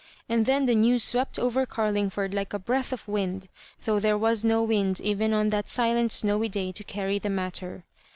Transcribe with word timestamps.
And 0.27 0.47
then 0.47 0.65
the 0.65 0.73
news 0.73 1.03
swept 1.03 1.37
over 1.37 1.67
Garlingford 1.67 2.33
like 2.33 2.53
a 2.55 2.57
breath 2.57 2.91
of 2.91 3.07
wind, 3.07 3.49
though 3.83 3.99
there 3.99 4.17
was 4.17 4.43
no 4.43 4.63
wind 4.63 4.99
even 4.99 5.31
on 5.31 5.49
that 5.49 5.69
silent 5.69 6.11
snowy 6.11 6.49
day 6.49 6.71
to 6.71 6.83
carry 6.83 7.19
the 7.19 7.29
matter. 7.29 7.83